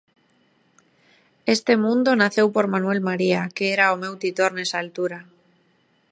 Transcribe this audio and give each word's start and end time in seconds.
Este 1.55 1.73
mundo 1.85 2.09
naceu 2.21 2.47
por 2.55 2.65
Manuel 2.73 3.01
María, 3.09 3.41
que 3.55 3.65
era 3.75 3.93
o 3.95 3.99
meu 4.03 4.13
titor 4.23 4.51
nesa 4.53 4.77
altura. 4.83 5.19